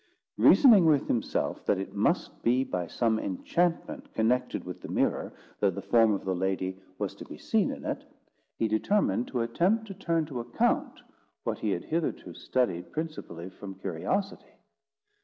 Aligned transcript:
Reasoning 0.39 0.87
with 0.87 1.07
himself, 1.07 1.63
that 1.67 1.77
it 1.77 1.93
must 1.93 2.41
be 2.41 2.63
by 2.63 2.87
some 2.87 3.19
enchantment 3.19 4.11
connected 4.15 4.63
with 4.63 4.81
the 4.81 4.87
mirror, 4.89 5.31
that 5.59 5.75
the 5.75 5.81
form 5.83 6.11
of 6.11 6.25
the 6.25 6.33
lady 6.33 6.81
was 6.97 7.13
to 7.13 7.23
be 7.25 7.37
seen 7.37 7.69
in 7.69 7.85
it, 7.85 8.03
he 8.57 8.67
determined 8.67 9.27
to 9.27 9.41
attempt 9.41 9.85
to 9.85 9.93
turn 9.93 10.25
to 10.25 10.39
account 10.39 11.03
what 11.43 11.59
he 11.59 11.69
had 11.69 11.83
hitherto 11.83 12.33
studied 12.33 12.91
principally 12.91 13.51
from 13.51 13.75
curiosity. 13.75 14.53